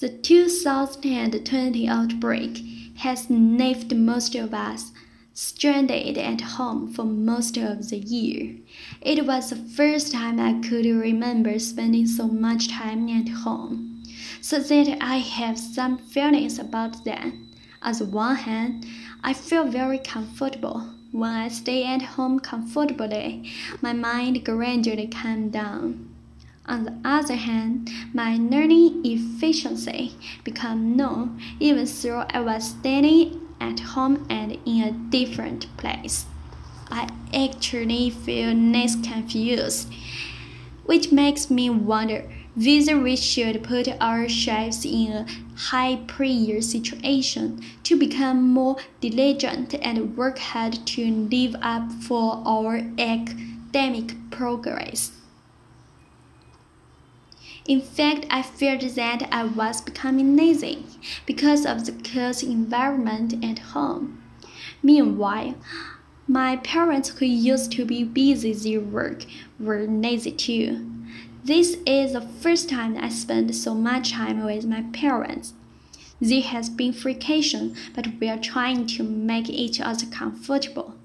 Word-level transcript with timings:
The 0.00 0.08
2020 0.08 1.86
outbreak 1.86 2.62
has 3.00 3.28
left 3.28 3.94
most 3.94 4.34
of 4.34 4.54
us 4.54 4.92
stranded 5.34 6.16
at 6.16 6.40
home 6.40 6.90
for 6.90 7.04
most 7.04 7.58
of 7.58 7.90
the 7.90 7.98
year. 7.98 8.56
It 9.02 9.26
was 9.26 9.50
the 9.50 9.56
first 9.56 10.12
time 10.12 10.40
I 10.40 10.66
could 10.66 10.86
remember 10.86 11.58
spending 11.58 12.06
so 12.06 12.28
much 12.28 12.68
time 12.68 13.10
at 13.10 13.28
home, 13.28 14.02
so 14.40 14.58
that 14.58 14.96
I 15.02 15.18
have 15.18 15.58
some 15.58 15.98
feelings 15.98 16.58
about 16.58 17.04
that. 17.04 17.34
On 17.82 17.92
the 17.92 18.06
one 18.06 18.36
hand, 18.36 18.86
I 19.22 19.34
feel 19.34 19.64
very 19.64 19.98
comfortable. 19.98 20.80
When 21.12 21.30
I 21.30 21.48
stay 21.48 21.84
at 21.84 22.00
home 22.00 22.40
comfortably, 22.40 23.52
my 23.82 23.92
mind 23.92 24.46
gradually 24.46 25.08
calms 25.08 25.52
down. 25.52 26.09
On 26.66 26.84
the 26.84 26.94
other 27.04 27.34
hand, 27.34 27.90
my 28.12 28.36
learning 28.36 29.02
efficiency 29.04 30.14
became 30.44 30.96
low 30.96 31.30
even 31.58 31.86
though 32.02 32.26
I 32.30 32.40
was 32.40 32.70
studying 32.70 33.40
at 33.60 33.80
home 33.80 34.26
and 34.30 34.58
in 34.64 34.82
a 34.82 34.92
different 34.92 35.74
place. 35.76 36.26
I 36.90 37.08
actually 37.32 38.10
feel 38.10 38.52
less 38.52 38.96
confused, 38.96 39.92
which 40.84 41.12
makes 41.12 41.50
me 41.50 41.70
wonder 41.70 42.24
whether 42.56 42.98
we 42.98 43.16
should 43.16 43.62
put 43.62 43.88
our 44.00 44.22
ourselves 44.22 44.84
in 44.84 45.12
a 45.12 45.26
high 45.56 45.96
pressure 46.06 46.60
situation 46.60 47.62
to 47.84 47.96
become 47.96 48.50
more 48.50 48.76
diligent 49.00 49.74
and 49.74 50.16
work 50.16 50.38
hard 50.38 50.74
to 50.84 51.06
live 51.30 51.54
up 51.62 51.90
for 51.92 52.42
our 52.44 52.82
academic 52.98 54.14
progress. 54.30 55.19
In 57.70 57.80
fact, 57.80 58.26
I 58.30 58.42
feared 58.42 58.80
that 58.80 59.28
I 59.30 59.44
was 59.44 59.80
becoming 59.80 60.36
lazy 60.36 60.84
because 61.24 61.64
of 61.64 61.86
the 61.86 61.92
chaos 61.92 62.42
environment 62.42 63.44
at 63.44 63.60
home. 63.60 64.20
Meanwhile, 64.82 65.54
my 66.26 66.56
parents, 66.56 67.10
who 67.10 67.26
used 67.26 67.70
to 67.70 67.84
be 67.84 68.02
busy 68.02 68.52
their 68.54 68.80
work, 68.80 69.24
were 69.60 69.86
lazy 69.86 70.32
too. 70.32 70.84
This 71.44 71.76
is 71.86 72.14
the 72.14 72.22
first 72.22 72.68
time 72.68 72.96
I 72.98 73.08
spent 73.08 73.54
so 73.54 73.76
much 73.76 74.14
time 74.14 74.44
with 74.44 74.66
my 74.66 74.82
parents. 74.92 75.54
There 76.20 76.42
has 76.42 76.68
been 76.68 76.92
friction, 76.92 77.76
but 77.94 78.08
we 78.18 78.28
are 78.28 78.36
trying 78.36 78.88
to 78.98 79.04
make 79.04 79.48
each 79.48 79.80
other 79.80 80.06
comfortable. 80.06 80.96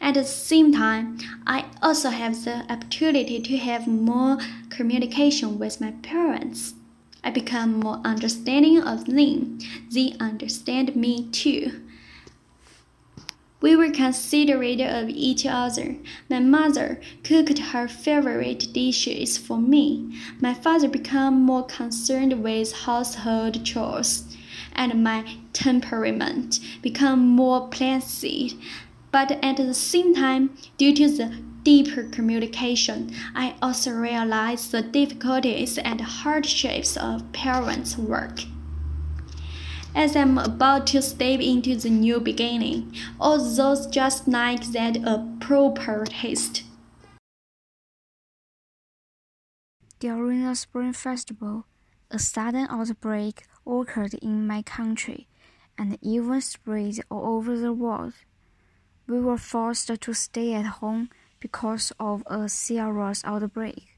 At 0.00 0.14
the 0.14 0.24
same 0.24 0.72
time, 0.72 1.18
I 1.46 1.66
also 1.82 2.10
have 2.10 2.44
the 2.44 2.70
opportunity 2.72 3.40
to 3.40 3.56
have 3.56 3.86
more 3.86 4.38
communication 4.70 5.58
with 5.58 5.80
my 5.80 5.92
parents. 6.02 6.74
I 7.24 7.30
become 7.30 7.78
more 7.80 8.00
understanding 8.04 8.82
of 8.82 9.06
them. 9.06 9.58
They 9.92 10.16
understand 10.18 10.96
me 10.96 11.28
too. 11.30 11.80
We 13.60 13.76
were 13.76 13.90
considerate 13.90 14.80
of 14.80 15.08
each 15.08 15.46
other. 15.46 15.94
My 16.28 16.40
mother 16.40 17.00
cooked 17.22 17.58
her 17.58 17.86
favorite 17.86 18.72
dishes 18.72 19.38
for 19.38 19.56
me. 19.56 20.18
My 20.40 20.52
father 20.52 20.88
became 20.88 21.42
more 21.42 21.64
concerned 21.64 22.42
with 22.42 22.72
household 22.72 23.64
chores, 23.64 24.24
and 24.72 25.04
my 25.04 25.36
temperament 25.52 26.58
became 26.82 27.20
more 27.20 27.68
placid. 27.68 28.54
But 29.12 29.32
at 29.44 29.58
the 29.58 29.74
same 29.74 30.14
time, 30.14 30.56
due 30.78 30.94
to 30.94 31.08
the 31.08 31.36
deeper 31.62 32.04
communication, 32.04 33.14
I 33.34 33.54
also 33.60 33.92
realized 33.92 34.72
the 34.72 34.82
difficulties 34.82 35.76
and 35.78 36.00
hardships 36.00 36.96
of 36.96 37.30
parents' 37.32 37.98
work. 37.98 38.40
As 39.94 40.16
I'm 40.16 40.38
about 40.38 40.86
to 40.88 41.02
step 41.02 41.40
into 41.40 41.76
the 41.76 41.90
new 41.90 42.18
beginning, 42.20 42.96
all 43.20 43.36
those 43.38 43.86
just 43.86 44.26
like 44.26 44.64
that 44.72 44.96
a 44.96 45.28
proper 45.40 46.06
taste. 46.06 46.62
During 50.00 50.42
the 50.42 50.54
Spring 50.54 50.94
Festival, 50.94 51.66
a 52.10 52.18
sudden 52.18 52.66
outbreak 52.70 53.44
occurred 53.66 54.14
in 54.14 54.46
my 54.46 54.62
country 54.62 55.28
and 55.76 55.98
even 56.00 56.40
spread 56.40 56.98
all 57.10 57.36
over 57.36 57.58
the 57.58 57.74
world. 57.74 58.14
We 59.06 59.20
were 59.20 59.38
forced 59.38 59.88
to 59.88 60.14
stay 60.14 60.54
at 60.54 60.66
home 60.80 61.10
because 61.40 61.92
of 61.98 62.22
a 62.26 62.48
serious 62.48 63.22
outbreak. 63.24 63.88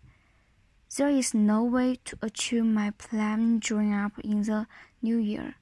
There 0.96 1.10
is 1.10 1.34
no 1.34 1.64
way 1.64 1.96
to 2.04 2.16
achieve 2.22 2.64
my 2.64 2.90
plan 2.90 3.58
growing 3.58 3.92
up 3.92 4.18
in 4.20 4.42
the 4.42 4.66
new 5.02 5.18
year. 5.18 5.56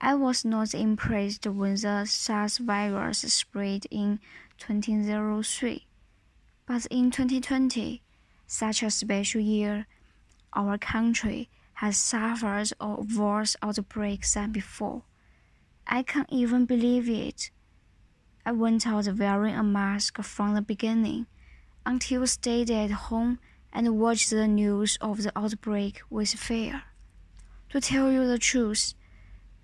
I 0.00 0.14
was 0.14 0.44
not 0.44 0.74
impressed 0.74 1.46
when 1.46 1.74
the 1.74 2.04
SARS 2.04 2.58
virus 2.58 3.20
spread 3.32 3.86
in 3.90 4.20
2003. 4.58 5.86
But 6.66 6.86
in 6.86 7.10
2020, 7.10 8.02
such 8.46 8.82
a 8.82 8.90
special 8.90 9.40
year, 9.40 9.86
our 10.52 10.78
country 10.78 11.48
has 11.74 11.96
suffered 11.96 12.70
a 12.80 13.00
worse 13.16 13.56
outbreak 13.62 14.28
than 14.28 14.52
before. 14.52 15.02
I 15.86 16.02
can't 16.02 16.28
even 16.30 16.66
believe 16.66 17.08
it. 17.08 17.50
I 18.48 18.52
went 18.52 18.86
out 18.86 19.06
wearing 19.08 19.54
a 19.54 19.62
mask 19.62 20.22
from 20.22 20.54
the 20.54 20.62
beginning 20.62 21.26
until 21.84 22.26
stayed 22.26 22.70
at 22.70 22.90
home 22.90 23.40
and 23.74 23.98
watched 23.98 24.30
the 24.30 24.48
news 24.48 24.96
of 25.02 25.22
the 25.22 25.38
outbreak 25.38 26.00
with 26.08 26.30
fear. 26.30 26.84
To 27.68 27.80
tell 27.82 28.10
you 28.10 28.26
the 28.26 28.38
truth, 28.38 28.94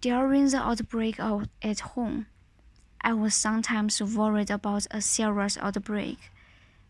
during 0.03 0.49
the 0.49 0.59
outbreak 0.59 1.19
out 1.19 1.49
at 1.63 1.81
home, 1.81 2.27
I 3.01 3.15
was 3.15 3.35
sometimes 3.35 4.03
worried 4.03 4.51
about 4.51 4.87
a 4.91 5.01
serious 5.01 5.57
outbreak, 5.57 6.19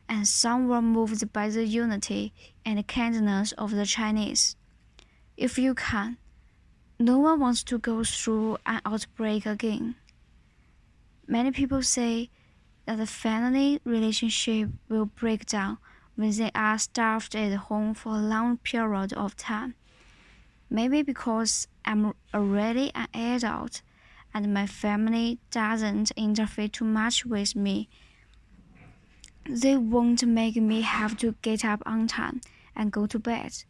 and 0.08 0.26
some 0.26 0.66
were 0.66 0.82
moved 0.82 1.32
by 1.32 1.48
the 1.48 1.64
unity 1.64 2.32
and 2.66 2.84
kindness 2.88 3.52
of 3.52 3.70
the 3.70 3.86
Chinese. 3.86 4.56
If 5.36 5.60
you 5.60 5.74
can, 5.74 6.16
no 6.98 7.20
one 7.20 7.38
wants 7.38 7.62
to 7.62 7.78
go 7.78 8.02
through 8.02 8.58
an 8.66 8.80
outbreak 8.84 9.46
again. 9.46 9.94
Many 11.34 11.50
people 11.50 11.82
say 11.82 12.30
that 12.86 12.98
the 12.98 13.08
family 13.08 13.80
relationship 13.82 14.68
will 14.88 15.06
break 15.06 15.46
down 15.46 15.78
when 16.14 16.30
they 16.30 16.52
are 16.54 16.78
starved 16.78 17.34
at 17.34 17.52
home 17.56 17.92
for 17.92 18.10
a 18.10 18.28
long 18.34 18.58
period 18.58 19.12
of 19.14 19.34
time. 19.36 19.74
Maybe 20.70 21.02
because 21.02 21.66
I'm 21.84 22.14
already 22.32 22.92
an 22.94 23.08
adult 23.12 23.82
and 24.32 24.54
my 24.54 24.68
family 24.68 25.40
doesn't 25.50 26.12
interfere 26.12 26.68
too 26.68 26.84
much 26.84 27.26
with 27.26 27.56
me. 27.56 27.88
They 29.50 29.76
won't 29.76 30.24
make 30.24 30.54
me 30.54 30.82
have 30.82 31.18
to 31.18 31.34
get 31.42 31.64
up 31.64 31.82
on 31.84 32.06
time 32.06 32.42
and 32.76 32.92
go 32.92 33.08
to 33.08 33.18
bed, 33.18 33.64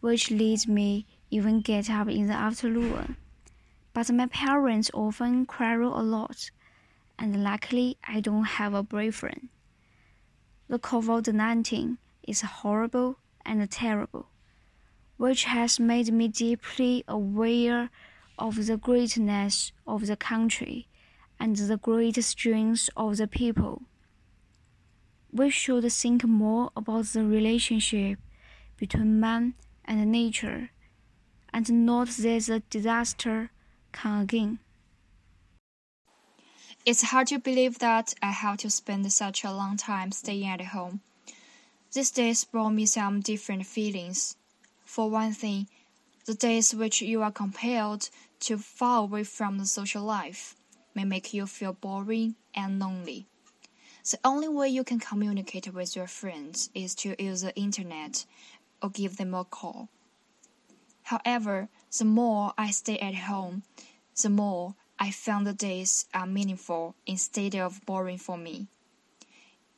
which 0.00 0.30
leads 0.30 0.66
me 0.66 1.04
even 1.30 1.60
get 1.60 1.90
up 1.90 2.08
in 2.08 2.28
the 2.28 2.32
afternoon. 2.48 3.16
But 3.92 4.10
my 4.10 4.28
parents 4.28 4.90
often 4.94 5.44
quarrel 5.44 6.00
a 6.00 6.00
lot 6.00 6.50
and 7.18 7.42
luckily 7.42 7.96
I 8.06 8.20
don't 8.20 8.44
have 8.44 8.74
a 8.74 8.82
boyfriend. 8.82 9.48
The 10.68 10.78
COVID 10.78 11.32
19 11.32 11.98
is 12.26 12.40
horrible 12.40 13.18
and 13.44 13.70
terrible, 13.70 14.28
which 15.16 15.44
has 15.44 15.78
made 15.78 16.12
me 16.12 16.28
deeply 16.28 17.04
aware 17.06 17.90
of 18.38 18.66
the 18.66 18.76
greatness 18.76 19.72
of 19.86 20.06
the 20.06 20.16
country 20.16 20.88
and 21.38 21.56
the 21.56 21.76
great 21.76 22.22
strength 22.24 22.88
of 22.96 23.16
the 23.16 23.26
people. 23.26 23.82
We 25.32 25.50
should 25.50 25.90
think 25.92 26.24
more 26.24 26.70
about 26.76 27.06
the 27.06 27.24
relationship 27.24 28.18
between 28.76 29.20
man 29.20 29.54
and 29.84 30.10
nature, 30.10 30.70
and 31.52 31.86
not 31.86 32.08
that 32.08 32.42
the 32.46 32.62
disaster 32.70 33.50
can 33.92 34.22
again. 34.22 34.58
It's 36.84 37.02
hard 37.02 37.28
to 37.28 37.38
believe 37.38 37.78
that 37.78 38.12
I 38.20 38.32
have 38.32 38.58
to 38.58 38.70
spend 38.70 39.12
such 39.12 39.44
a 39.44 39.52
long 39.52 39.76
time 39.76 40.10
staying 40.10 40.48
at 40.48 40.60
home. 40.60 41.00
These 41.92 42.10
days 42.10 42.42
brought 42.42 42.70
me 42.70 42.86
some 42.86 43.20
different 43.20 43.66
feelings. 43.66 44.36
For 44.84 45.08
one 45.08 45.32
thing, 45.32 45.68
the 46.26 46.34
days 46.34 46.74
which 46.74 47.00
you 47.00 47.22
are 47.22 47.30
compelled 47.30 48.10
to 48.40 48.58
fall 48.58 49.04
away 49.04 49.22
from 49.22 49.58
the 49.58 49.66
social 49.66 50.02
life 50.02 50.56
may 50.92 51.04
make 51.04 51.32
you 51.32 51.46
feel 51.46 51.72
boring 51.72 52.34
and 52.52 52.80
lonely. 52.80 53.26
The 54.10 54.18
only 54.24 54.48
way 54.48 54.68
you 54.68 54.82
can 54.82 54.98
communicate 54.98 55.72
with 55.72 55.94
your 55.94 56.08
friends 56.08 56.68
is 56.74 56.96
to 56.96 57.14
use 57.22 57.42
the 57.42 57.54
internet 57.54 58.26
or 58.82 58.90
give 58.90 59.18
them 59.18 59.34
a 59.34 59.44
call. 59.44 59.88
However, 61.04 61.68
the 61.96 62.04
more 62.04 62.54
I 62.58 62.72
stay 62.72 62.98
at 62.98 63.14
home, 63.14 63.62
the 64.20 64.30
more 64.30 64.74
I 65.02 65.10
found 65.10 65.48
the 65.48 65.52
days 65.52 66.06
are 66.14 66.28
meaningful 66.28 66.94
instead 67.06 67.56
of 67.56 67.84
boring 67.84 68.18
for 68.18 68.38
me. 68.38 68.68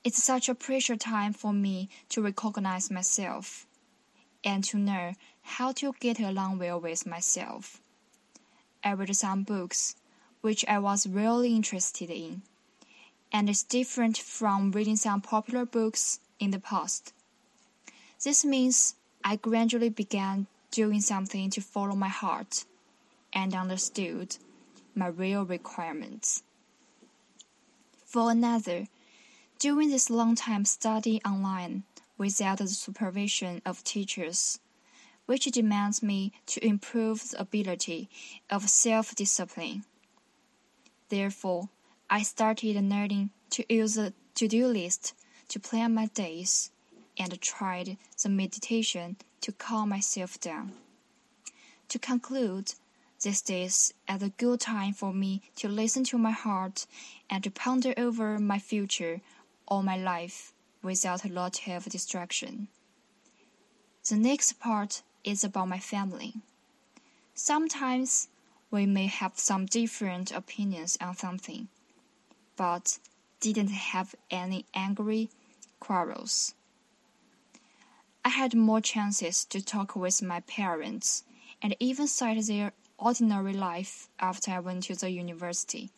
It's 0.04 0.22
such 0.22 0.50
a 0.50 0.54
precious 0.54 0.98
time 0.98 1.32
for 1.32 1.50
me 1.50 1.88
to 2.10 2.20
recognize 2.20 2.90
myself 2.90 3.66
and 4.44 4.62
to 4.64 4.76
know 4.76 5.14
how 5.40 5.72
to 5.72 5.94
get 5.98 6.20
along 6.20 6.58
well 6.58 6.78
with 6.78 7.06
myself. 7.06 7.80
I 8.84 8.92
read 8.92 9.16
some 9.16 9.44
books 9.44 9.96
which 10.42 10.62
I 10.68 10.78
was 10.78 11.06
really 11.06 11.56
interested 11.56 12.10
in, 12.10 12.42
and 13.32 13.48
it's 13.48 13.62
different 13.62 14.18
from 14.18 14.72
reading 14.72 14.96
some 14.96 15.22
popular 15.22 15.64
books 15.64 16.20
in 16.38 16.50
the 16.50 16.58
past. 16.58 17.14
This 18.22 18.44
means 18.44 18.94
I 19.24 19.36
gradually 19.36 19.88
began 19.88 20.48
doing 20.70 21.00
something 21.00 21.48
to 21.48 21.62
follow 21.62 21.96
my 21.96 22.10
heart 22.10 22.66
and 23.32 23.54
understood 23.54 24.36
my 24.94 25.06
real 25.06 25.44
requirements. 25.44 26.42
For 28.04 28.30
another, 28.30 28.86
during 29.58 29.90
this 29.90 30.10
long 30.10 30.34
time 30.34 30.64
study 30.64 31.20
online 31.24 31.84
without 32.16 32.58
the 32.58 32.68
supervision 32.68 33.60
of 33.66 33.82
teachers, 33.84 34.60
which 35.26 35.46
demands 35.46 36.02
me 36.02 36.32
to 36.46 36.64
improve 36.64 37.30
the 37.30 37.40
ability 37.40 38.08
of 38.50 38.68
self 38.68 39.14
discipline. 39.14 39.84
Therefore, 41.08 41.70
I 42.10 42.22
started 42.22 42.76
learning 42.76 43.30
to 43.50 43.64
use 43.68 43.96
a 43.96 44.12
to 44.34 44.48
do 44.48 44.66
list 44.66 45.14
to 45.48 45.60
plan 45.60 45.94
my 45.94 46.06
days 46.06 46.70
and 47.18 47.40
tried 47.40 47.96
the 48.22 48.28
meditation 48.28 49.16
to 49.40 49.52
calm 49.52 49.88
myself 49.90 50.40
down. 50.40 50.72
To 51.88 51.98
conclude, 51.98 52.74
this 53.24 53.42
is 53.48 53.94
at 54.06 54.22
a 54.22 54.28
good 54.28 54.60
time 54.60 54.92
for 54.92 55.10
me 55.10 55.40
to 55.56 55.66
listen 55.66 56.04
to 56.04 56.18
my 56.18 56.30
heart 56.30 56.84
and 57.30 57.42
to 57.42 57.50
ponder 57.50 57.94
over 57.96 58.38
my 58.38 58.58
future 58.58 59.22
or 59.66 59.82
my 59.82 59.96
life 59.96 60.52
without 60.82 61.24
a 61.24 61.32
lot 61.32 61.66
of 61.66 61.86
distraction. 61.86 62.68
The 64.10 64.16
next 64.16 64.60
part 64.60 65.00
is 65.24 65.42
about 65.42 65.68
my 65.68 65.78
family. 65.78 66.34
Sometimes 67.32 68.28
we 68.70 68.84
may 68.84 69.06
have 69.06 69.38
some 69.38 69.64
different 69.64 70.30
opinions 70.30 70.98
on 71.00 71.16
something, 71.16 71.68
but 72.56 72.98
didn't 73.40 73.70
have 73.70 74.14
any 74.30 74.66
angry 74.74 75.30
quarrels. 75.80 76.54
I 78.22 78.28
had 78.28 78.54
more 78.54 78.82
chances 78.82 79.46
to 79.46 79.64
talk 79.64 79.96
with 79.96 80.20
my 80.22 80.40
parents 80.40 81.24
and 81.62 81.74
even 81.80 82.06
cite 82.06 82.44
their 82.46 82.72
ordinary 82.98 83.52
life 83.52 84.08
after 84.20 84.50
I 84.52 84.60
went 84.60 84.84
to 84.84 84.94
the 84.94 85.10
university. 85.10 85.90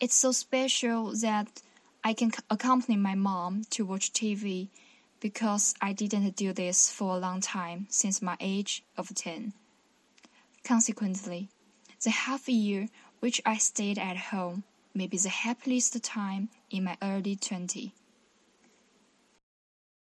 It's 0.00 0.14
so 0.14 0.32
special 0.32 1.12
that 1.20 1.62
I 2.02 2.12
can 2.12 2.32
accompany 2.50 2.96
my 2.96 3.14
mom 3.14 3.64
to 3.70 3.84
watch 3.84 4.12
TV 4.12 4.68
because 5.20 5.74
I 5.80 5.92
didn't 5.92 6.36
do 6.36 6.52
this 6.52 6.90
for 6.90 7.14
a 7.14 7.18
long 7.18 7.40
time 7.40 7.86
since 7.88 8.20
my 8.20 8.36
age 8.40 8.82
of 8.96 9.14
10. 9.14 9.54
Consequently, 10.64 11.48
the 12.02 12.10
half 12.10 12.48
year 12.48 12.88
which 13.20 13.40
I 13.46 13.56
stayed 13.56 13.98
at 13.98 14.16
home 14.16 14.64
may 14.94 15.06
be 15.06 15.16
the 15.16 15.30
happiest 15.30 16.02
time 16.02 16.50
in 16.70 16.84
my 16.84 16.98
early 17.00 17.36
20s. 17.36 17.92